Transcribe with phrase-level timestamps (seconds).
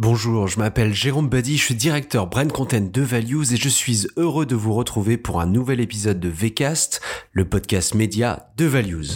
[0.00, 4.06] Bonjour, je m'appelle Jérôme Buddy, je suis directeur Brand Content de Values et je suis
[4.16, 7.00] heureux de vous retrouver pour un nouvel épisode de VCast,
[7.32, 9.08] le podcast média de Values.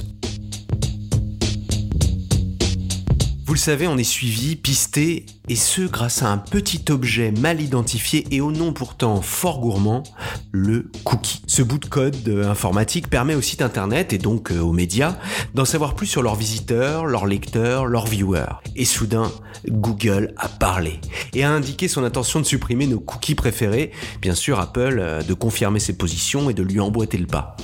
[3.53, 7.61] Vous le savez, on est suivi, pisté, et ce grâce à un petit objet mal
[7.61, 10.05] identifié et au nom pourtant fort gourmand,
[10.53, 11.43] le cookie.
[11.47, 15.19] Ce bout de code informatique permet au site internet et donc euh, aux médias
[15.53, 18.63] d'en savoir plus sur leurs visiteurs, leurs lecteurs, leurs viewers.
[18.75, 19.31] Et soudain,
[19.69, 20.99] Google a parlé
[21.35, 23.93] et a indiqué son intention de supprimer nos cookies préférés,
[24.23, 27.59] bien sûr Apple euh, de confirmer ses positions et de lui emboîter le pas.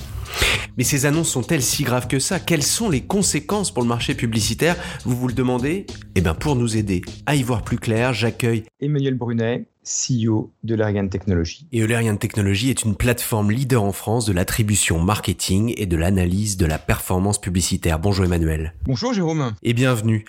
[0.77, 2.39] Mais ces annonces sont-elles si graves que ça?
[2.39, 4.75] Quelles sont les conséquences pour le marché publicitaire?
[5.03, 5.85] Vous vous le demandez?
[6.15, 10.75] Eh bien pour nous aider à y voir plus clair, j'accueille Emmanuel Brunet, CEO de
[10.75, 11.67] Larian Technology.
[11.71, 16.57] Et Larian Technology est une plateforme leader en France de l'attribution marketing et de l'analyse
[16.57, 17.99] de la performance publicitaire.
[17.99, 18.73] Bonjour Emmanuel.
[18.85, 19.53] Bonjour Jérôme.
[19.63, 20.25] Et bienvenue.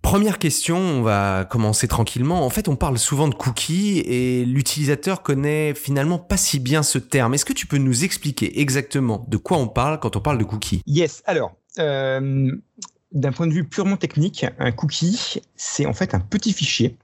[0.00, 2.44] Première question, on va commencer tranquillement.
[2.44, 6.98] En fait, on parle souvent de cookies et l'utilisateur connaît finalement pas si bien ce
[6.98, 7.34] terme.
[7.34, 10.44] Est-ce que tu peux nous expliquer exactement de quoi on parle quand on parle de
[10.44, 10.80] cookies?
[10.86, 11.56] Yes, alors...
[11.80, 12.52] Euh,
[13.14, 16.96] d'un point de vue purement technique, un cookie, c'est en fait un petit fichier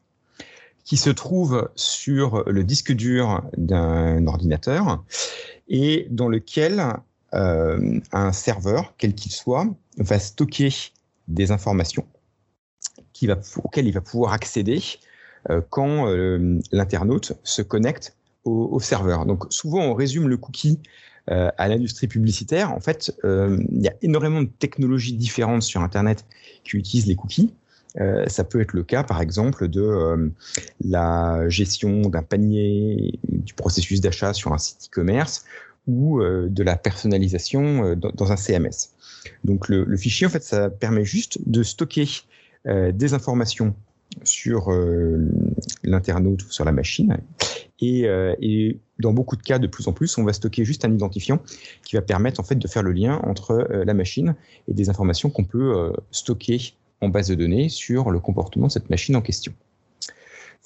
[0.90, 5.04] qui se trouve sur le disque dur d'un ordinateur
[5.68, 6.84] et dans lequel
[7.32, 10.70] euh, un serveur, quel qu'il soit, va stocker
[11.28, 12.08] des informations
[13.12, 14.82] qui va, auxquelles il va pouvoir accéder
[15.48, 19.26] euh, quand euh, l'internaute se connecte au, au, serveur.
[19.26, 20.80] Donc souvent on résume le cookie
[21.28, 22.72] à l'industrie publicitaire.
[22.72, 26.26] En fait, il y a énormément de technologies différentes sur Internet
[26.64, 27.54] qui utilisent les cookies.
[27.98, 30.28] Euh, ça peut être le cas, par exemple, de euh,
[30.84, 35.44] la gestion d'un panier, du processus d'achat sur un site e-commerce
[35.86, 38.90] ou euh, de la personnalisation dans, un CMS.
[39.44, 42.06] Donc le, le, fichier, en fait, ça permet juste de stocker
[42.66, 43.74] des informations
[44.22, 44.70] sur
[45.82, 47.16] l'internaute ou sur la machine.
[47.80, 50.92] Et, et, dans beaucoup de cas, de plus en plus, on va stocker juste un
[50.92, 51.40] identifiant
[51.84, 54.34] qui va permettre en fait de faire le lien entre la machine
[54.68, 58.90] et des informations qu'on peut stocker en base de données sur le comportement de cette
[58.90, 59.52] machine en question.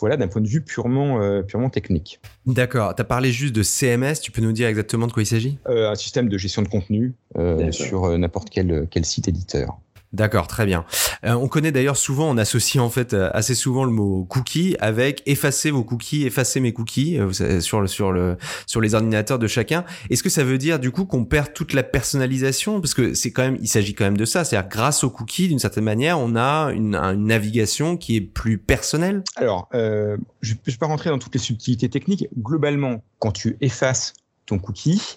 [0.01, 2.21] Voilà d'un point de vue purement, euh, purement technique.
[2.47, 2.95] D'accord.
[2.97, 4.15] Tu as parlé juste de CMS.
[4.21, 5.59] Tu peux nous dire exactement de quoi il s'agit?
[5.69, 9.79] Euh, Un système de gestion de contenu euh, sur euh, n'importe quel, quel site éditeur.
[10.15, 10.85] D'accord, très bien.
[11.25, 14.77] Euh, on connaît d'ailleurs souvent, on associe en fait euh, assez souvent le mot cookie
[14.79, 19.41] avec effacer vos cookies, effacer mes cookies euh, sur le sur le sur les ordinateurs
[19.41, 19.85] de chacun.
[20.11, 22.81] Est-ce que ça veut dire du coup qu'on perd toute la personnalisation?
[22.81, 25.49] Parce que c'est quand même, il s'agit quand même de ça, c'est-à-dire grâce aux cookies,
[25.49, 29.25] d'une certaine manière, on a une, une, navigation qui est plus personnelle?
[29.35, 32.29] Alors, euh, je ne vais pas rentrer dans toutes les subtilités techniques.
[32.39, 34.13] Globalement, quand tu effaces
[34.47, 35.17] ton cookie,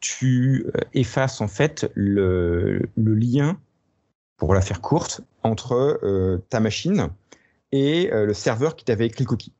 [0.00, 3.58] tu effaces en fait le, le lien
[4.42, 7.10] pour la faire courte, entre euh, ta machine
[7.70, 9.52] et euh, le serveur qui t'avait écrit cookie.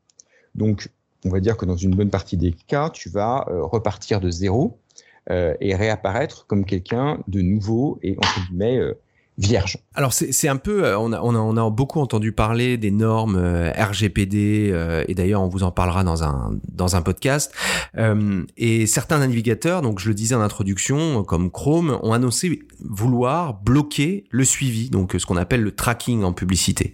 [0.55, 0.89] Donc,
[1.23, 4.29] on va dire que dans une bonne partie des cas, tu vas euh, repartir de
[4.29, 4.77] zéro
[5.29, 8.81] et réapparaître comme quelqu'un de nouveau et entre guillemets
[9.95, 12.91] Alors c'est un peu, euh, on a, on, a, on a beaucoup entendu parler des
[12.91, 17.51] normes euh, RGPD euh, et d'ailleurs on vous en parlera dans un dans un podcast.
[17.97, 23.55] Euh, et certains navigateurs, donc je le disais en introduction, comme Chrome, ont annoncé vouloir
[23.55, 26.93] bloquer le suivi, donc ce qu'on appelle le tracking en publicité.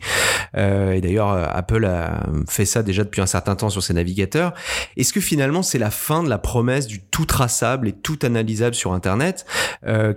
[0.56, 4.54] Euh, et d'ailleurs Apple a fait ça déjà depuis un certain temps sur ses navigateurs.
[4.96, 8.76] Est-ce que finalement c'est la fin de la promesse du tout traçable et tout analysable
[8.76, 9.46] sur Internet,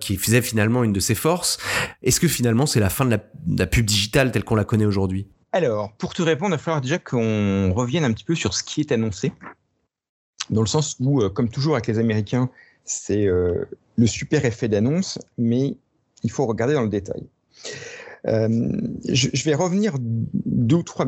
[0.01, 1.59] qui faisait finalement une de ses forces?
[2.13, 3.19] Est-ce que finalement c'est la fin de
[3.57, 5.29] la, pub digitale telle qu'on la connaît aujourd'hui?
[5.53, 8.63] Alors, pour te répondre, il va falloir déjà qu'on revienne un petit peu sur ce
[8.63, 9.33] qui est annoncé.
[10.51, 12.51] Dans le sens où, euh, comme toujours avec les Américains,
[12.85, 13.65] c'est euh,
[13.97, 15.79] le super effet d'annonce, mais
[16.23, 17.23] il faut regarder dans le détail.
[18.27, 18.71] Euh,
[19.09, 21.07] je, vais revenir deux ou trois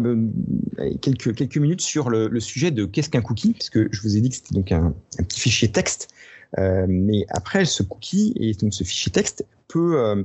[1.02, 4.30] quelques quelques minutes sur le, sujet de qu'est-ce qu'un cookie, puisque je vous ai dit
[4.30, 6.08] que c'était donc un, petit fichier texte.
[6.56, 10.24] Mais après, ce cookie et donc ce fichier texte peut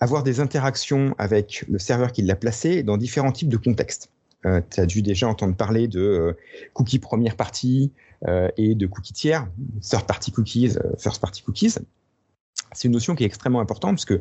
[0.00, 4.10] avoir des interactions avec le serveur qui l'a placé dans différents types de contextes.
[4.44, 6.32] Euh, tu as dû déjà entendre parler de euh,
[6.72, 7.92] cookies première partie
[8.28, 9.48] euh, et de cookies tiers,
[9.82, 11.74] third party cookies, euh, first party cookies.
[12.72, 14.20] C'est une notion qui est extrêmement importante parce que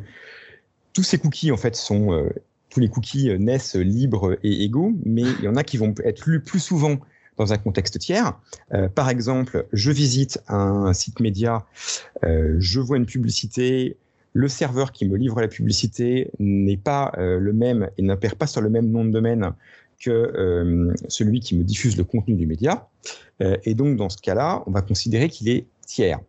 [0.94, 2.30] tous ces cookies en fait sont
[2.70, 6.26] tous les cookies naissent libres et égaux, mais il y en a qui vont être
[6.26, 6.98] lus plus souvent
[7.38, 8.40] dans un contexte tiers.
[8.94, 11.66] Par exemple, je visite un site média,
[12.24, 13.98] je vois une publicité,
[14.36, 18.48] le serveur qui me livre la publicité n'est pas euh, le même et n'opère pas
[18.48, 19.54] sur le même nom de domaine
[19.98, 22.90] que euh, celui qui me diffuse le contenu du média.
[23.42, 26.20] Euh, et donc, dans ce cas-là, on va considérer qu'il est tiers.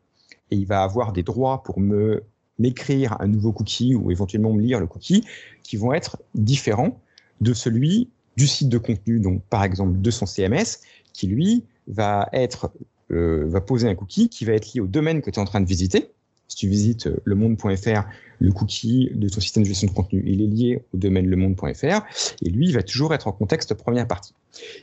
[0.53, 2.23] Et il va avoir des droits pour me
[2.61, 5.25] m'écrire un nouveau cookie ou éventuellement me lire le cookie
[5.65, 7.03] qui vont être différents
[7.41, 10.79] de celui du site de contenu, donc par exemple de son CMS,
[11.13, 12.73] qui lui va être
[13.11, 15.61] va poser un cookie qui va être lié au domaine que tu es en train
[15.61, 16.13] de visiter.
[16.49, 18.03] Si tu visites euh, lemonde.fr,
[18.39, 22.05] le cookie de ton système de gestion de contenu, il est lié au domaine lemonde.fr
[22.43, 24.35] et lui, il va toujours être en contexte première partie.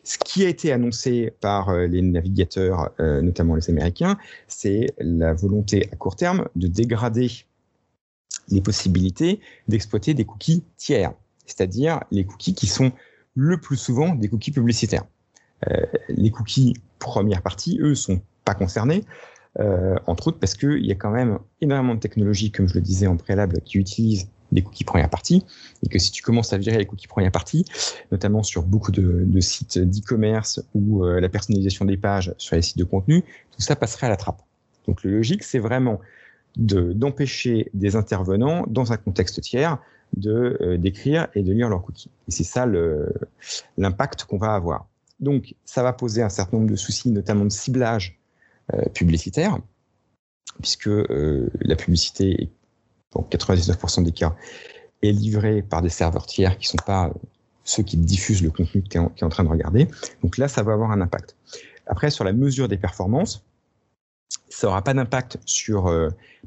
[0.04, 4.18] Ce qui a été annoncé par euh, les navigateurs, notamment les Américains,
[4.48, 7.30] c'est la volonté à court terme de dégrader
[8.50, 11.14] les possibilités d'exploiter des cookies tiers,
[11.46, 12.92] c'est-à-dire les cookies qui sont
[13.36, 15.06] le plus souvent des cookies publicitaires.
[15.70, 19.04] Euh, les cookies première partie, eux, sont pas concernés.
[19.60, 22.82] Euh, entre autres parce qu'il y a quand même énormément de technologies, comme je le
[22.82, 25.44] disais en préalable, qui utilisent des cookies première partie,
[25.84, 27.66] et que si tu commences à virer les cookies première partie,
[28.12, 32.78] notamment sur beaucoup de, sites d'e-commerce ou euh, la personnalisation des pages sur les sites
[32.78, 34.42] de contenu, tout ça passerait à la trappe.
[34.88, 36.00] Donc le logique, c'est vraiment
[36.56, 39.80] d'empêcher des intervenants dans un contexte tiers
[40.16, 42.12] de d'écrire et de lire leurs cookies.
[42.28, 42.68] Et c'est ça
[43.78, 44.88] l'impact qu'on va avoir.
[45.20, 48.23] Donc, ça va poser un certain nombre de soucis, notamment de ciblage euh,
[48.94, 49.60] publicitaire,
[50.60, 52.50] puisque euh, la publicité,
[53.12, 54.36] dans 99% des cas,
[55.02, 57.14] est livrée par des serveurs tiers qui ne sont pas euh,
[57.64, 59.88] ceux qui diffusent le contenu que tu es, en train de regarder.
[60.22, 61.36] Donc là, ça va avoir un impact.
[61.88, 63.44] Après, sur la mesure des performances,
[64.50, 65.92] ça n'aura pas d'impact sur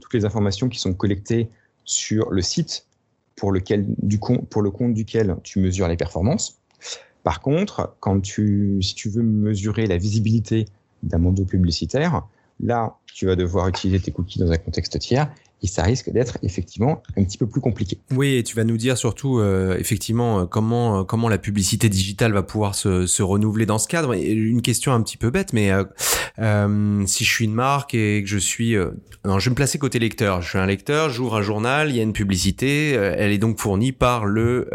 [0.01, 1.51] toutes les informations qui sont collectées
[1.85, 2.87] sur le site
[3.35, 6.59] pour, lequel, du pour le compte duquel tu mesures les performances.
[7.23, 10.67] Par contre, quand tu, si tu veux mesurer la visibilité
[11.07, 12.23] d'un manteau publicitaire,
[12.61, 15.31] là, tu vas devoir utiliser tes cookies dans un contexte tiers
[15.63, 17.99] et ça risque d'être effectivement un petit peu plus compliqué.
[18.13, 21.89] Oui, et tu vas nous dire surtout euh, effectivement euh, comment euh, comment la publicité
[21.89, 24.13] digitale va pouvoir se, se renouveler dans ce cadre.
[24.13, 25.71] Une question un petit peu bête, mais
[27.07, 28.77] si je suis une marque et que je suis,
[29.25, 30.43] non, je vais me placer côté lecteur.
[30.43, 33.59] Je suis un lecteur, j'ouvre un journal, il y a une publicité, elle est donc
[33.59, 34.69] fournie par le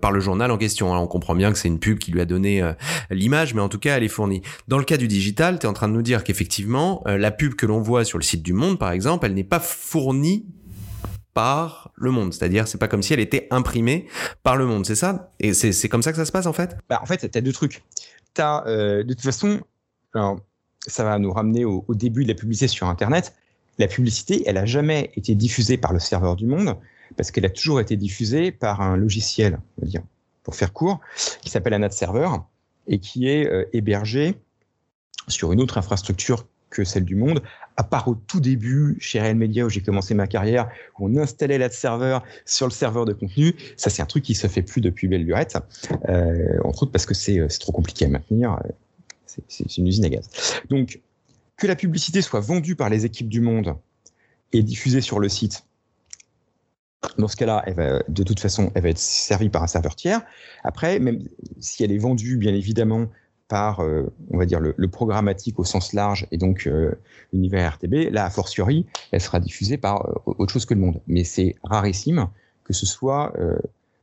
[0.00, 0.90] par le journal en question.
[0.90, 2.62] Alors, on comprend bien que c'est une pub qui lui a donné
[3.10, 4.42] l'image, mais en tout cas, elle est fournie.
[4.66, 7.54] Dans le cas du digital, tu es en train de nous dire qu'effectivement, la pub
[7.54, 10.46] que l'on voit sur le site du Monde, par exemple, elle n'est pas fournie fournie
[11.34, 12.32] par le monde.
[12.32, 14.06] C'est-à-dire, c'est pas comme si elle était imprimée
[14.42, 15.34] par le monde, c'est ça?
[15.38, 16.78] Et c'est comme ça que ça se passe en fait?
[16.88, 17.82] Bah, En fait, tu as deux trucs.
[18.38, 19.60] Euh, de toute façon,
[20.14, 20.40] alors,
[20.86, 23.34] ça va nous ramener au, début de la publicité sur Internet.
[23.78, 26.76] La publicité, elle a jamais été diffusée par le serveur du monde
[27.18, 30.02] parce qu'elle a toujours été diffusée par un logiciel, on va dire,
[30.42, 31.00] pour faire court,
[31.42, 32.30] qui s'appelle un ad server
[32.86, 34.36] et qui est euh, hébergé
[35.26, 37.42] sur une autre infrastructure que celle du monde,
[37.76, 40.68] à part au tout début chez Real Media où j'ai commencé ma carrière,
[40.98, 43.54] où on installait la serveur sur le serveur de contenu.
[43.76, 45.58] Ça, c'est un truc qui se fait plus depuis belle lurette,
[46.08, 48.58] euh, entre autres parce que c'est trop compliqué à maintenir.
[49.26, 50.28] C'est une usine à gaz.
[50.70, 51.00] Donc,
[51.56, 53.74] que la publicité soit vendue par les équipes du monde
[54.52, 55.64] et diffusée sur le site,
[57.16, 57.64] dans ce cas-là,
[58.08, 60.22] de toute façon, elle va être servie par un serveur tiers.
[60.64, 61.22] Après, même
[61.60, 63.06] si elle est vendue, bien évidemment,
[63.48, 66.92] par, euh, on va dire, le, programmatique au sens large et donc euh,
[67.32, 71.00] l'univers RTB, là, a fortiori, elle sera diffusée par euh, autre chose que le monde.
[71.06, 72.28] Mais c'est rarissime
[72.64, 73.32] que ce soit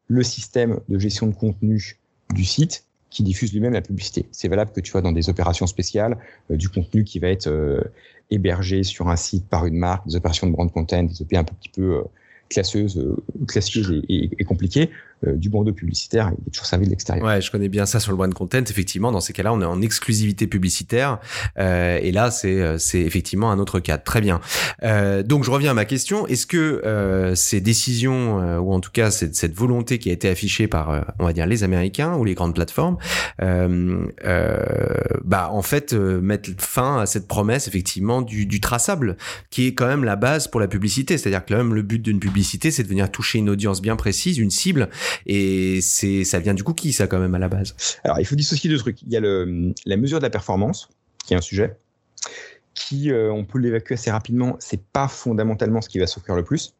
[0.08, 2.00] le système de gestion de contenu
[2.34, 4.28] du site qui diffuse lui-même la publicité.
[4.32, 6.18] C'est valable que tu vois dans des opérations spéciales,
[6.50, 7.88] du contenu qui va être
[8.32, 11.44] hébergé sur un site par une marque, des opérations de brand content, des OP un
[11.44, 12.02] petit peu
[12.50, 13.16] classeuse,
[13.48, 14.90] classieuse et, et, compliquée.
[14.90, 14.90] Euh,
[15.34, 17.26] du bandeau publicitaire, il est toujours servi de l'extérieur.
[17.26, 18.64] Ouais, je connais bien ça sur le brand content.
[18.70, 21.20] Effectivement, dans ces cas-là, on est en exclusivité publicitaire,
[21.58, 23.98] euh, et là, c'est euh, c'est effectivement un autre cas.
[23.98, 24.42] Très bien.
[24.84, 26.28] Euh, donc, je reviens à ma question.
[26.28, 30.30] Est-ce que euh, ces décisions, ou en tout cas cette, cette, volonté qui a été
[30.30, 32.98] affichée par, on va dire, les Américains ou les grandes plateformes,
[35.24, 39.18] bah en fait mettre fin à cette promesse effectivement du, du traçable,
[39.50, 41.18] qui est quand même la base pour la publicité.
[41.18, 43.96] C'est-à-dire que quand même le but d'une publicité, c'est de venir toucher une audience bien
[43.96, 44.90] précise, une cible
[45.26, 47.76] et c'est, ça vient du cookie, ça, quand même, à la base.
[48.04, 49.02] Alors, il faut dissocier deux trucs.
[49.02, 50.90] Il y a le, la mesure de la performance,
[51.26, 51.76] qui est un sujet,
[52.74, 54.56] qui, euh, on peut l'évacuer assez rapidement.
[54.60, 56.76] C'est pas fondamentalement ce qui va souffrir le plus.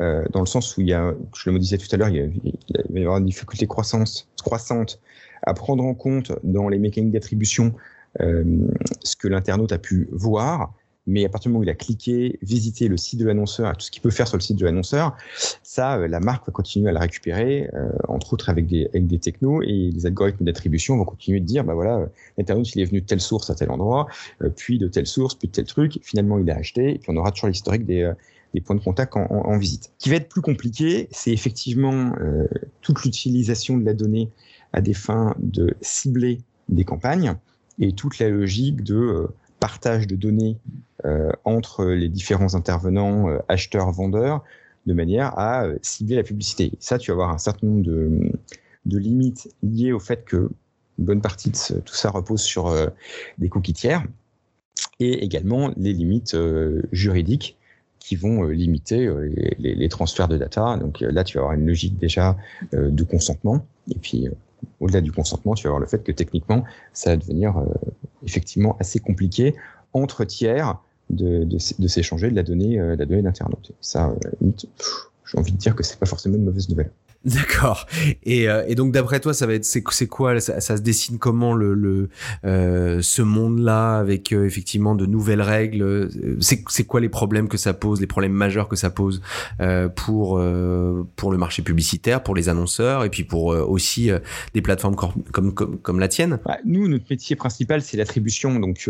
[0.00, 2.30] Euh, dans le sens où il y a, je le disais tout à l'heure, il,
[2.90, 5.00] va y avoir une difficulté croissance, croissante
[5.42, 7.74] à prendre en compte dans les mécaniques d'attribution
[8.20, 8.44] euh,
[9.02, 10.72] ce que l'internaute a pu voir
[11.08, 13.86] mais à partir du moment où il a cliqué, visité le site de l'annonceur, tout
[13.86, 15.16] ce qu'il peut faire sur le site de l'annonceur,
[15.62, 19.06] ça, euh, la marque va continuer à le récupérer, euh, entre autres avec des, avec
[19.06, 22.84] des technos et les algorithmes d'attribution vont continuer de dire, bah voilà, l'internaute il est
[22.84, 24.06] venu de telle source à tel endroit,
[24.42, 27.10] euh, puis de telle source, puis de tel truc, finalement il a acheté, et puis
[27.10, 28.12] on aura toujours l'historique des,
[28.52, 29.90] des points de contact en, en, visite.
[29.96, 32.12] Ce qui va être plus compliqué, c'est effectivement
[32.82, 34.28] toute l'utilisation de la donnée
[34.74, 36.38] à des fins de cibler
[36.68, 37.34] des campagnes
[37.78, 39.28] et toute la logique de
[39.60, 40.58] partage de données
[41.04, 44.42] euh, entre les différents intervenants, euh, acheteurs, vendeurs,
[44.86, 46.72] de manière à euh, cibler la publicité.
[46.80, 48.32] Ça, tu vas avoir un certain nombre de,
[48.86, 50.50] de limites liées au fait que
[50.98, 52.74] une bonne partie de tout ça repose sur
[53.38, 54.02] des cookies tiers
[54.98, 56.36] et également les limites
[56.90, 57.56] juridiques
[58.00, 59.08] qui vont limiter
[59.60, 60.76] les, les, transferts de data.
[60.76, 62.36] Donc là, tu vas avoir une logique déjà
[62.72, 63.64] de consentement.
[63.88, 64.28] Et puis,
[64.80, 67.62] au-delà du consentement, tu vas avoir le fait que techniquement, ça va devenir
[68.24, 69.54] effectivement assez compliqué
[69.92, 70.78] entre tiers
[71.10, 73.72] de, s'échanger de la donnée, euh, la d'internaute.
[73.80, 74.50] Ça, euh,
[75.24, 76.90] j'ai envie de dire que c'est pas forcément une mauvaise nouvelle.
[77.24, 77.86] D'accord.
[78.22, 81.18] Et, euh, et, donc d'après toi, ça va être c'est quoi ça, ça, se dessine
[81.18, 82.10] comment le, le
[82.44, 85.82] euh, ce monde-là avec euh, effectivement de nouvelles règles.
[85.82, 89.20] Euh, c'est quoi les problèmes que ça pose, les problèmes majeurs que ça pose
[89.96, 90.40] pour
[91.16, 94.10] pour le marché publicitaire, pour les annonceurs et puis pour aussi
[94.54, 96.38] des plateformes comme comme comme la tienne?
[96.44, 98.60] Bah, nous, notre métier principal, c'est l'attribution.
[98.60, 98.88] Donc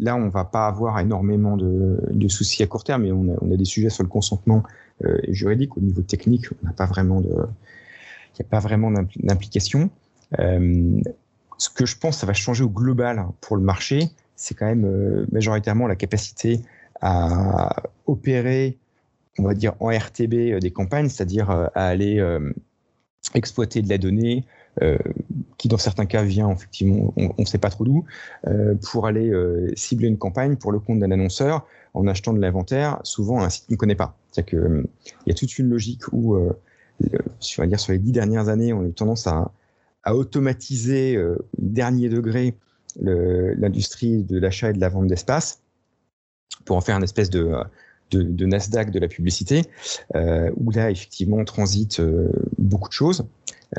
[0.00, 3.36] là, on va pas avoir énormément de, de soucis à court terme, mais on a,
[3.40, 4.85] on a des sujets sur le consentement euh,
[5.28, 5.76] juridique.
[5.76, 7.22] Au niveau technique, on n'a pas vraiment
[8.38, 9.90] il n'y a pas vraiment d'implication.
[10.38, 11.00] Euh,
[11.58, 14.84] ce que je pense, ça va changer au global pour le marché, c'est quand même
[14.84, 16.60] euh, majoritairement la capacité
[17.00, 18.76] à opérer,
[19.38, 22.20] on va dire en RTB des campagnes, c'est-à-dire à aller
[23.34, 24.44] exploiter de la donnée,
[24.82, 24.98] euh,
[25.56, 28.04] qui dans certains cas vient effectivement, on ne sait pas trop d'où,
[28.46, 32.40] euh, pour aller euh, cibler une campagne pour le compte d'un annonceur en achetant de
[32.40, 34.18] l'inventaire, souvent un site qu'on ne connaît pas.
[34.36, 34.84] C'est-à-dire qu'il
[35.24, 36.36] il y a toute une logique où,
[37.40, 39.52] sur, dire, sur les dix dernières années, on a eu tendance à,
[40.08, 42.54] automatiser au dernier degré
[43.00, 45.62] l'industrie de l'achat et de la vente d'espace
[46.64, 47.54] pour en faire une espèce de,
[48.12, 49.62] Nasdaq de la publicité,
[50.14, 53.26] euh, où là, effectivement, transite euh, beaucoup de choses,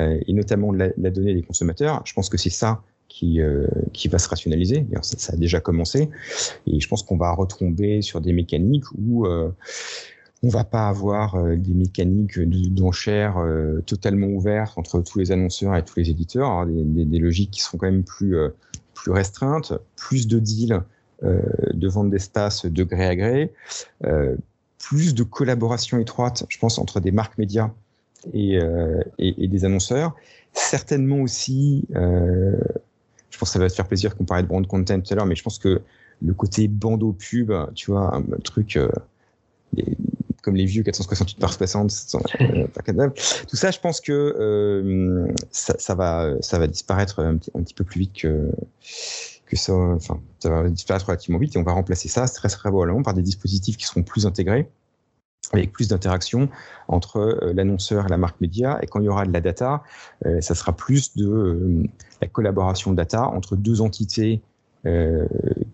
[0.00, 2.02] euh, et notamment la, donnée des consommateurs.
[2.04, 3.66] Je pense que c'est ça qui, euh,
[4.10, 4.86] va se rationaliser.
[5.02, 6.10] Ça, a déjà commencé.
[6.66, 9.50] Et je pense qu'on va retomber sur des mécaniques où euh,
[10.42, 12.38] on va pas avoir euh, des mécaniques
[12.74, 17.50] d'enchères euh, totalement ouvertes entre tous les annonceurs et tous les éditeurs, des, des, logiques
[17.50, 18.36] qui seront quand même plus,
[18.94, 20.82] plus restreintes, plus de deals
[21.24, 21.42] euh,
[21.74, 23.52] de vente d'espace de gré à gré,
[24.04, 24.36] euh,
[24.78, 27.72] plus de collaboration étroite, je pense, entre des marques médias
[28.32, 30.14] et, euh, et, et des annonceurs.
[30.52, 35.00] Certainement aussi, je pense que ça va te faire plaisir qu'on parlait de brand content
[35.00, 35.82] tout à l'heure, mais je pense que
[36.22, 38.78] le côté bandeau pub, tu vois, un, truc
[40.42, 41.90] comme les vieux 468 par 60,
[43.48, 48.00] tout ça, je pense que euh, ça, va, ça va disparaître un petit, peu plus
[48.00, 52.48] vite que ça, enfin, ça va disparaître relativement vite et on va remplacer ça très
[52.48, 54.68] probablement par des dispositifs qui seront plus intégrés
[55.52, 56.50] avec plus d'interaction
[56.88, 58.78] entre euh, l'annonceur et la marque média.
[58.82, 59.82] Et quand il y aura de la data,
[60.26, 61.84] euh, ça sera plus de
[62.20, 64.42] la collaboration data entre deux entités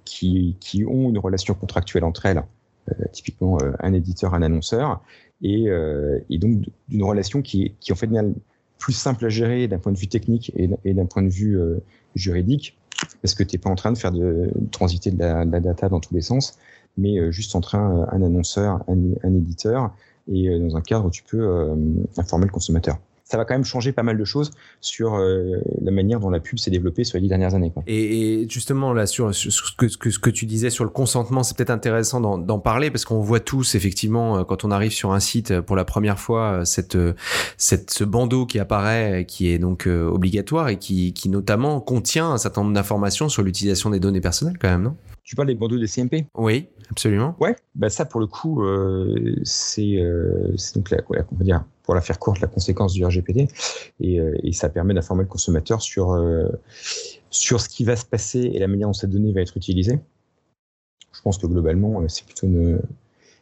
[0.05, 2.43] qui, ont une relation contractuelle entre elles,
[3.13, 5.03] typiquement un éditeur, un annonceur,
[5.43, 5.67] et,
[6.31, 8.11] et donc d'une relation qui, qui en fait
[8.79, 11.59] plus simple à gérer d'un point de vue technique et, d'un point de vue
[12.15, 12.77] juridique
[13.23, 16.01] parce que tu n'es pas en train de faire de, transiter de la, data dans
[16.01, 16.59] tous les sens,
[16.97, 19.95] mais euh, juste en train, euh, un annonceur, un, un éditeur,
[20.31, 21.71] et euh, dans un cadre où tu peux
[22.17, 22.99] informer le consommateur
[23.35, 26.39] ça va quand même changer pas mal de choses sur euh, la manière dont la
[26.39, 27.73] pub s'est développée sur les dix dernières années.
[27.73, 27.83] Quoi.
[27.89, 31.57] Et, et, justement, là, sur, sur ce, que, ce, tu disais sur le consentement, c'est
[31.57, 35.19] peut-être intéressant d'en parler parce qu'on voit tous, effectivement, euh, quand on arrive sur un
[35.19, 36.97] site euh, pour la première fois, cette,
[37.57, 42.39] cette, ce bandeau qui apparaît, qui est donc obligatoire et qui, qui notamment contient un
[42.39, 44.97] certain nombre d'informations sur l'utilisation des données personnelles, quand même, non?
[45.25, 47.35] Tu parles des bandeaux des CMP Oui, absolument.
[47.41, 51.65] Ouais, bah ça pour le coup, euh, c'est euh, donc la, ouais, on va dire
[51.85, 53.47] pour la faire courte, la conséquence du RGPD,
[54.01, 56.49] et, euh, et ça permet d'informer le consommateur sur euh,
[57.31, 60.01] sur ce qui va se passer et la manière dont cette donnée va être utilisée.
[61.13, 62.81] Je pense que globalement, euh, c'est plutôt une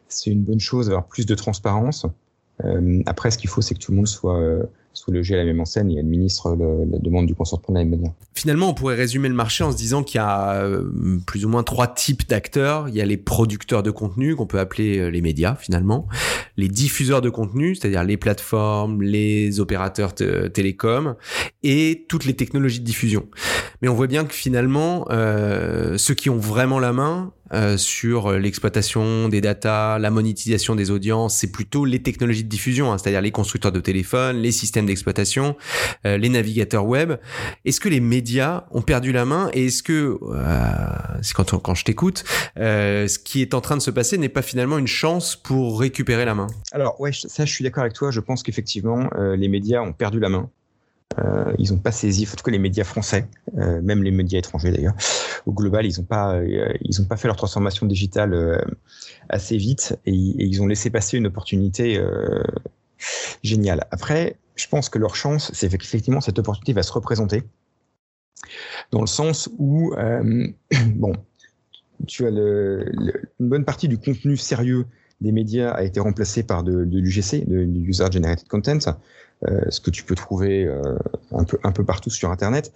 [0.09, 2.05] c'est une bonne chose d'avoir plus de transparence.
[2.63, 4.39] Euh, après, ce qu'il faut, c'est que tout le monde soit
[4.93, 7.99] soit logé à la même enseigne et administre la demande du consentement de la même
[7.99, 8.13] manière.
[8.33, 11.49] Finalement, on pourrait résumer le marché en se disant qu'il y a euh, plus ou
[11.49, 12.89] moins trois types d'acteurs.
[12.89, 16.07] Il y a les producteurs de contenu qu'on peut appeler euh, les médias finalement,
[16.57, 21.15] les diffuseurs de contenu, c'est-à-dire les plateformes, les opérateurs télécoms
[21.63, 23.27] et toutes les technologies de diffusion.
[23.81, 28.31] Mais on voit bien que finalement, euh, ceux qui ont vraiment la main, euh, sur
[28.31, 33.21] l'exploitation des datas, la monétisation des audiences, c'est plutôt les technologies de diffusion, hein, c'est-à-dire
[33.21, 35.55] les constructeurs de téléphones, les systèmes d'exploitation,
[36.05, 37.13] euh, les navigateurs web.
[37.65, 41.85] Est-ce que les médias ont perdu la main et est-ce que, euh, quand, quand je
[41.85, 42.23] t'écoute,
[42.57, 45.79] euh, ce qui est en train de se passer n'est pas finalement une chance pour
[45.79, 46.47] récupérer la main?
[46.71, 48.11] Alors ouais, ça je suis d'accord avec toi.
[48.11, 50.49] Je pense qu'effectivement euh, les médias ont perdu la main.
[51.19, 53.27] Euh, ils n'ont pas saisi, en tout cas les médias français,
[53.57, 54.95] euh, même les médias étrangers d'ailleurs,
[55.45, 58.57] au global, ils n'ont pas, euh, ils ont pas fait leur transformation digitale euh,
[59.29, 62.43] assez vite et, ils ont laissé passer une opportunité euh,
[63.43, 63.85] géniale.
[63.91, 67.43] Après, je pense que leur chance, c'est effectivement cette opportunité va se représenter
[68.91, 70.47] dans le sens où, euh,
[70.95, 71.13] bon,
[72.07, 72.91] tu as le,
[73.39, 74.85] une bonne partie du contenu sérieux
[75.21, 78.79] des médias a été remplacé par de, de l'UGC, du User Generated Content,
[79.69, 80.97] ce que tu peux trouver euh,
[81.31, 82.71] un, peu, un peu partout sur Internet.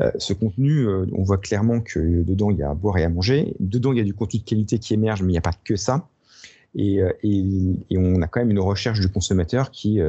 [0.00, 3.04] Euh, ce contenu, euh, on voit clairement que dedans, il y a à boire et
[3.04, 3.54] à manger.
[3.60, 5.54] Dedans, il y a du contenu de qualité qui émerge, mais il n'y a pas
[5.64, 6.08] que ça.
[6.74, 7.44] Et, et,
[7.90, 10.00] et, on a quand même une recherche du consommateur qui,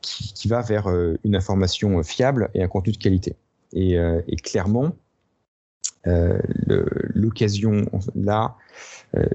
[0.00, 0.88] qui, qui, va vers
[1.24, 3.34] une information fiable et un contenu de qualité.
[3.72, 4.92] Et, et clairement,
[6.06, 8.54] l'occasion là,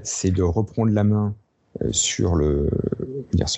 [0.02, 1.49] c'est de reprendre la main euh,
[1.92, 2.68] sur le,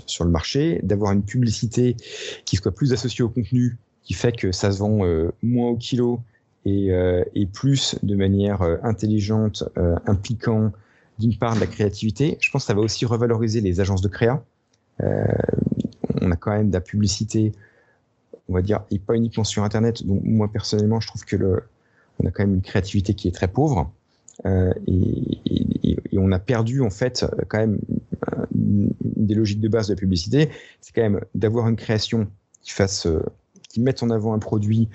[0.07, 1.97] sur le marché, d'avoir une publicité
[2.45, 5.77] qui soit plus associée au contenu, qui fait que ça se vend euh, moins au
[5.77, 6.21] kilo
[6.65, 9.65] et, euh, et plus de manière intelligente,
[10.07, 10.73] impliquant
[11.19, 12.37] d'une part de la créativité.
[12.41, 14.45] Je pense que ça va aussi revaloriser les agences de créa.
[15.01, 17.53] on a quand même de la publicité,
[18.49, 20.07] on va dire, et pas uniquement sur Internet.
[20.07, 21.63] Donc moi personnellement, je trouve que
[22.21, 23.91] on a quand même une créativité qui est très pauvre.
[24.47, 25.39] Euh, et,
[26.15, 27.81] on a perdu en fait quand même
[28.53, 32.29] des logiques de base de la publicité, c'est quand même d'avoir une création
[32.63, 33.23] qui fasse, euh,
[33.69, 34.89] qui mette en avant un produit,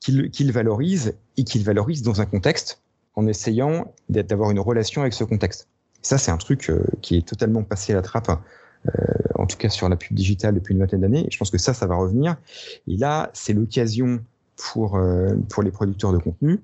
[0.00, 2.82] qu'il qu valorise et qu'il valorise dans un contexte,
[3.14, 5.68] en essayant d'avoir une relation avec ce contexte.
[6.02, 8.90] ça, c'est un truc euh, qui est totalement passé à la trappe, euh,
[9.34, 11.26] en tout cas sur la pub digitale depuis une vingtaine d'années.
[11.30, 12.36] Je pense que ça, ça va revenir.
[12.88, 14.20] Et là, c'est l'occasion
[14.56, 15.00] pour,
[15.48, 16.60] pour les producteurs de contenu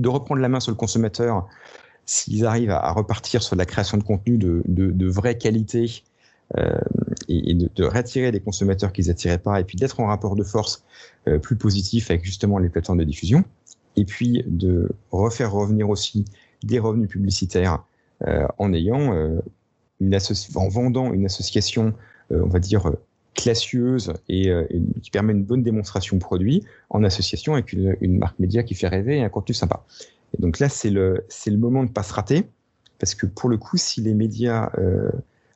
[0.00, 1.46] de reprendre la main sur le consommateur
[2.06, 6.02] s'ils arrivent à, repartir sur la création de contenu de, de, vraie qualité
[6.58, 6.78] euh,
[7.28, 10.42] et, de, de, retirer des consommateurs qu'ils attiraient pas, et puis d'être en rapport de
[10.42, 10.84] force
[11.28, 13.44] euh, plus positif avec justement les plateformes de diffusion,
[13.96, 16.24] et puis de refaire revenir aussi
[16.64, 17.84] des revenus publicitaires
[18.26, 19.14] euh, en ayant
[20.00, 20.18] une
[20.56, 21.94] en vendant une association,
[22.30, 22.90] on va dire
[23.34, 28.38] classieuse et, et, qui permet une bonne démonstration produit en association avec une, une marque
[28.38, 29.84] média qui fait rêver et un contenu sympa.
[30.36, 32.48] Et donc là, c'est le, c'est le moment de ne pas se rater,
[32.98, 35.10] parce que pour le coup, si les médias euh,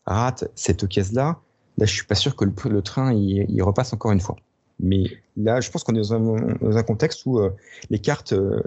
[0.07, 1.39] ratent cette occasion-là,
[1.79, 4.37] là, je suis pas sûr que le, train il, repasse encore une fois.
[4.81, 5.05] Mais
[5.37, 7.51] là, je pense qu'on est dans un, dans un, contexte où euh,
[7.91, 8.61] les cartes euh,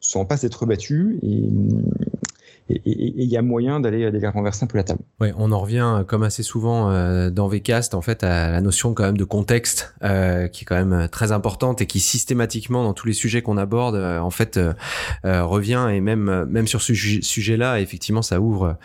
[0.00, 1.18] sont en passe d'être battues
[2.68, 5.00] et il y a moyen d'aller d'aller renverser un peu la table.
[5.20, 8.92] Ouais, on en revient comme assez souvent euh, dans Vcast en fait à la notion
[8.92, 12.92] quand même de contexte euh, qui est quand même très importante et qui systématiquement dans
[12.92, 14.72] tous les sujets qu'on aborde euh, en fait euh,
[15.24, 18.76] euh, revient et même même sur ce sujet-là effectivement ça ouvre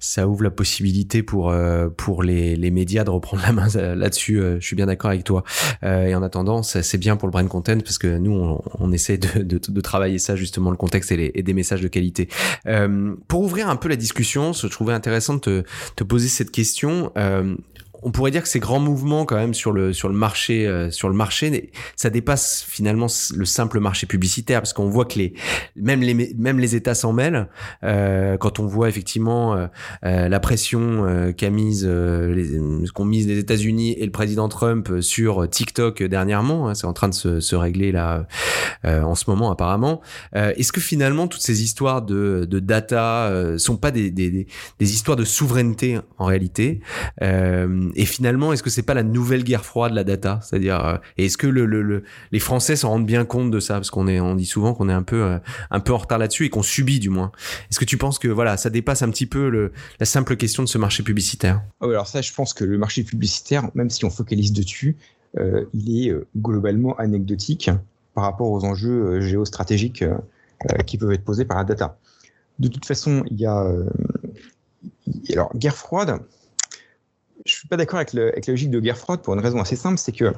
[0.00, 4.40] ça ouvre la possibilité pour euh, pour les, les médias de reprendre la main là-dessus.
[4.58, 5.44] je suis bien d'accord avec toi.
[5.82, 9.18] et en attendant c'est bien pour le brand content parce que nous on, on essaie
[9.18, 12.28] de, de, de, travailler ça justement le contexte et, les, et des messages de qualité.
[12.66, 15.64] Euh, pour ouvrir un peu la discussion, je trouvais intéressant de
[15.96, 17.12] te, poser cette question.
[17.16, 17.56] Euh,
[18.02, 20.90] on pourrait dire que ces grands mouvements quand même sur le sur le marché euh,
[20.90, 25.34] sur le marché ça dépasse finalement le simple marché publicitaire parce qu'on voit que les
[25.76, 27.48] même les même les États s'en mêlent.
[27.84, 29.66] Euh, quand on voit effectivement euh,
[30.04, 35.00] euh la pression euh, qu'a mise euh, qu'ont mise les États-Unis et le président Trump
[35.00, 38.26] sur TikTok dernièrement hein, c'est en train de se, se régler là
[38.84, 40.00] en ce moment apparemment.
[40.34, 44.46] Est-ce que finalement toutes ces histoires de, de data sont pas des, des,
[44.78, 46.80] des, histoires de souveraineté en réalité?
[47.94, 50.40] Et finalement, est-ce que c'est pas la nouvelle guerre froide, la data?
[50.42, 53.74] C'est-à-dire, euh, est-ce que le, le, le, les Français s'en rendent bien compte de ça?
[53.74, 55.38] Parce qu'on est, on dit souvent qu'on est un peu, euh,
[55.70, 57.32] un peu en retard là-dessus et qu'on subit du moins.
[57.70, 60.68] Est-ce que tu penses que voilà, ça dépasse un petit peu la simple question de
[60.68, 61.62] ce marché publicitaire?
[61.80, 64.96] Oh, Alors ça, je pense que le marché publicitaire, même si on focalise dessus,
[65.38, 67.70] euh, il est globalement anecdotique
[68.14, 71.98] par rapport aux enjeux géostratégiques euh, qui peuvent être posés par la data.
[72.58, 73.64] De toute façon, il y a
[75.32, 76.20] alors guerre froide
[77.50, 79.76] je suis pas d'accord avec, avec, la logique de guerre froide pour une raison assez
[79.76, 80.32] simple, c'est que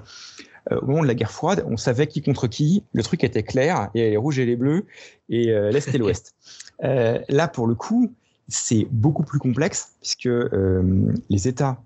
[0.71, 3.43] euh, au moment de la guerre froide, on savait qui contre qui, le truc était
[3.43, 4.87] clair, et les rouges et les bleus,
[5.29, 6.35] et euh, l'Est et l'Ouest.
[6.85, 8.13] Euh, là, pour le coup,
[8.49, 11.81] c'est beaucoup plus complexe, puisque euh, les États,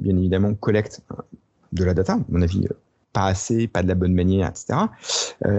[0.00, 1.00] bien évidemment, collectent
[1.70, 2.66] de la data, à mon avis,
[3.12, 4.80] pas assez, pas de la bonne manière, etc.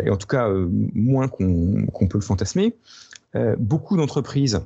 [0.04, 2.76] et en tout cas, moins qu'on qu peut le fantasmer.
[3.58, 4.60] beaucoup d'entreprises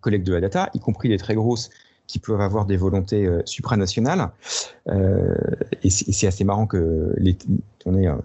[0.00, 1.70] collectent de la data, y compris les très grosses,
[2.12, 4.28] qui peuvent avoir des volontés euh, supranationales.
[4.88, 5.34] Euh,
[5.82, 8.16] et c'est assez marrant que euh,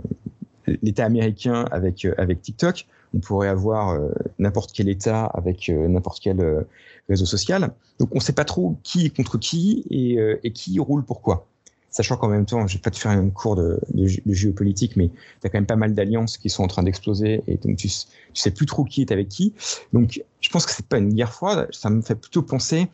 [0.84, 3.98] l'État américain avec avec TikTok, on pourrait avoir
[4.38, 6.66] n'importe quel État avec n'importe quel
[7.08, 7.72] réseau social.
[8.00, 11.48] Donc on ne sait pas trop qui est contre qui et, qui roule pourquoi
[11.90, 13.80] sachant qu'en même temps, je vais pas te faire un cours de
[14.28, 17.56] géopolitique, mais tu as quand même pas mal d'alliances qui sont en train d'exploser, et
[17.56, 19.54] donc tu, tu sais plus trop qui est avec qui.
[19.94, 22.90] Donc je pense que c'est pas une guerre froide, ça me fait plutôt penser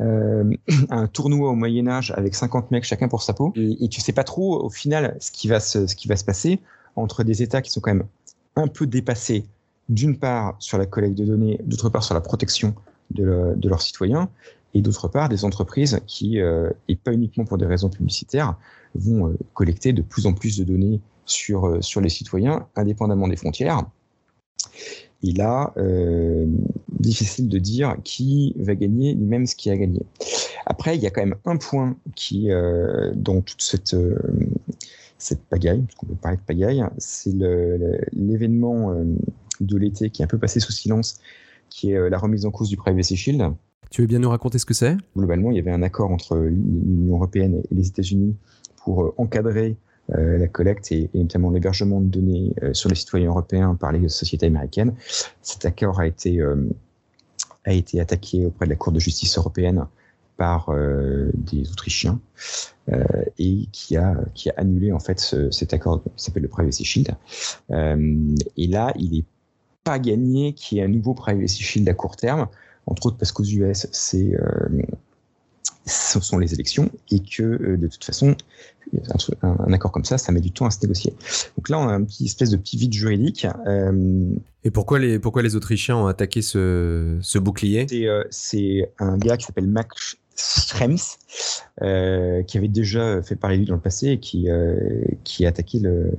[0.90, 4.00] un tournoi au Moyen Âge avec 50 mecs chacun pour sa peau, et, et tu
[4.00, 6.60] sais pas trop au final ce qui va se, ce qui va se passer
[6.96, 8.06] entre des États qui sont quand même
[8.56, 9.44] un peu dépassés,
[9.88, 12.74] d'une part sur la collecte de données, d'autre part sur la protection
[13.10, 14.28] de, de leurs citoyens,
[14.74, 18.56] et d'autre part des entreprises qui, euh, et pas uniquement pour des raisons publicitaires,
[18.94, 23.28] vont euh, collecter de plus en plus de données sur, euh, sur les citoyens, indépendamment
[23.28, 23.84] des frontières.
[25.22, 26.46] Et là, euh,
[27.00, 30.02] difficile de dire qui va gagner, ni même ce qui a gagné.
[30.66, 34.16] Après, il y a quand même un point qui, euh, dans toute cette, euh,
[35.18, 37.34] cette pagaille, parce qu'on peut parler de pagaille, c'est
[38.12, 39.16] l'événement le,
[39.60, 41.20] de l'été qui est un peu passé sous silence,
[41.68, 43.52] qui est la remise en cause du Privacy Shield.
[43.90, 44.96] Tu veux bien nous raconter ce que c'est?
[45.16, 48.36] Globalement, il y avait un accord entre l'Union européenne et les États-Unis
[48.76, 49.76] pour encadrer
[50.14, 53.92] euh, la collecte et, et notamment l'hébergement de données euh, sur les citoyens européens par
[53.92, 54.94] les sociétés américaines.
[55.42, 56.56] Cet accord a été, euh,
[57.64, 59.86] a été attaqué auprès de la Cour de justice européenne
[60.36, 60.70] par
[61.34, 62.18] des Autrichiens
[63.38, 66.84] et qui a, qui a annulé en fait ce, cet accord qui s'appelle le Privacy
[66.84, 67.14] Shield.
[67.68, 69.24] et là, il n'est
[69.84, 72.48] pas gagné qu'il y ait un nouveau Privacy Shield à court terme,
[72.86, 74.34] entre autres parce qu'aux US, c'est
[75.86, 78.36] ce sont les élections et que euh, de toute façon,
[79.42, 81.14] un, un, accord comme ça, ça met du temps à se négocier.
[81.56, 83.46] Donc là, on a un petit espèce de petit vide juridique.
[83.66, 87.86] Euh, et pourquoi les, pourquoi les Autrichiens ont attaqué ce, ce bouclier?
[88.30, 90.96] C'est euh, un gars qui s'appelle Max Schrems,
[91.82, 95.46] euh, qui avait déjà fait parler de lui dans le passé et qui, euh, qui
[95.46, 96.10] a attaqué le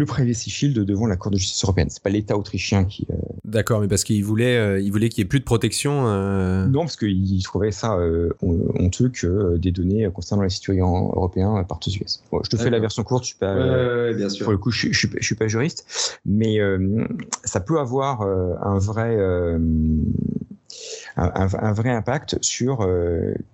[0.00, 1.88] le Privacy Shield devant la Cour de justice européenne.
[1.90, 3.06] C'est pas l'État autrichien qui.
[3.10, 3.16] Euh...
[3.44, 6.06] D'accord, mais parce qu'il voulait, euh, il voulait qu'il y ait plus de protection.
[6.06, 6.66] Euh...
[6.66, 11.86] Non, parce qu'il trouvait ça euh, honteux que des données concernant les citoyens européens partent
[11.86, 12.22] aux US.
[12.32, 13.24] Bon, je te fais la version courte.
[13.24, 13.54] Je suis pas.
[13.54, 14.44] Ouais, bien sûr.
[14.44, 16.58] Pour le coup, je, je, suis, je suis pas juriste, mais
[17.44, 19.16] ça peut avoir un vrai.
[21.16, 22.88] Un, un, vrai impact sur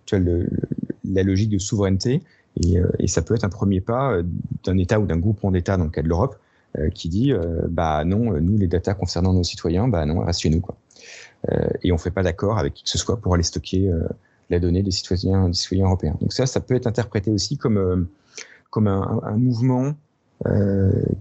[0.04, 0.46] tu vois, le,
[1.04, 2.22] la logique de souveraineté
[2.62, 4.22] et, euh, et, ça peut être un premier pas euh,
[4.64, 6.36] d'un État ou d'un groupement d'États, dans le cas de l'Europe,
[6.78, 7.32] euh, qui dit
[7.68, 10.76] bah non, nous les datas concernant nos citoyens, bah non, reste chez nous quoi.
[11.82, 13.90] et on fait pas d'accord avec qui que ce soit pour aller stocker
[14.50, 16.16] la donnée des citoyens, des citoyens européens.
[16.20, 18.08] Donc ça, ça peut être interprété aussi comme
[18.70, 19.94] comme un, mouvement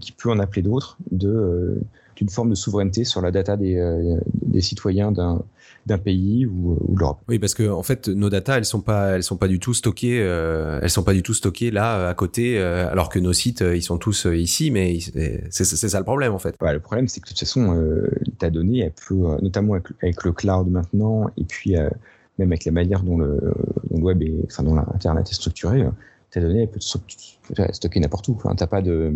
[0.00, 1.80] qui peut en appeler d'autres, de euh,
[2.16, 5.42] d'une forme de souveraineté sur la data des, euh, des citoyens d'un
[5.84, 7.20] d'un pays ou, ou de l'Europe.
[7.28, 9.72] Oui, parce que en fait, nos data, elles sont pas, elles sont pas du tout
[9.72, 13.32] stockées, euh, elles sont pas du tout stockées là à côté, euh, alors que nos
[13.32, 14.98] sites, ils sont tous ici, mais
[15.50, 16.56] c'est ça le problème en fait.
[16.60, 17.80] Ouais, le problème, c'est que de toute façon,
[18.38, 21.74] ta donnée, elle peut, notamment avec, avec, le cloud maintenant, et puis
[22.38, 23.38] même avec la manière dont le,
[23.90, 25.84] dont le web est, enfin dont l'internet est structuré
[26.30, 26.82] ta donnée elle peut être
[27.72, 28.34] stocker n'importe où.
[28.36, 29.12] Enfin, t'as pas de,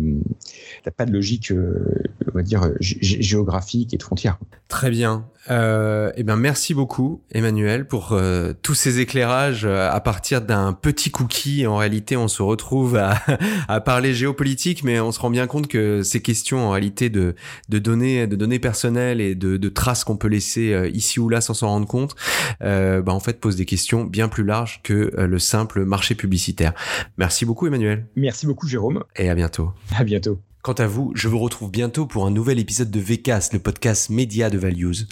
[0.83, 4.37] t'as pas de logique, euh, on va dire géographique et de frontières.
[4.67, 5.25] Très bien.
[5.49, 11.11] Euh, eh bien, merci beaucoup, Emmanuel, pour euh, tous ces éclairages à partir d'un petit
[11.11, 11.65] cookie.
[11.65, 12.95] En réalité, on se retrouve
[13.67, 17.35] à, parler géopolitique, mais on se rend bien compte que ces questions, en réalité, de,
[17.69, 21.67] données, de données personnelles et de, traces qu'on peut laisser ici ou là sans s'en
[21.67, 22.15] rendre compte,
[22.59, 26.73] bah, en fait, posent des questions bien plus larges que le simple marché publicitaire.
[27.17, 28.05] Merci beaucoup, Emmanuel.
[28.21, 29.03] Merci beaucoup, Jérôme.
[29.15, 29.71] Et à bientôt.
[29.97, 30.37] À bientôt.
[30.61, 34.11] Quant à vous, je vous retrouve bientôt pour un nouvel épisode de VCast, le podcast
[34.11, 35.07] média de Values.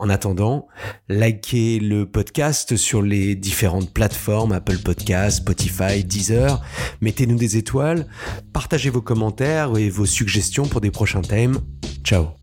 [0.00, 0.66] En attendant,
[1.08, 6.60] likez le podcast sur les différentes plateformes, Apple Podcasts, Spotify, Deezer.
[7.00, 8.08] Mettez-nous des étoiles,
[8.52, 11.60] partagez vos commentaires et vos suggestions pour des prochains thèmes.
[12.02, 12.37] Ciao